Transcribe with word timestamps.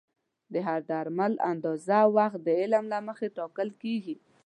د 0.53 0.55
هر 0.67 0.79
درمل 0.91 1.33
اندازه 1.51 1.95
او 2.03 2.09
وخت 2.17 2.39
د 2.43 2.47
علم 2.61 2.85
له 2.93 2.99
مخې 3.07 3.27
ټاکل 3.37 3.69
کېږي. 3.81 4.15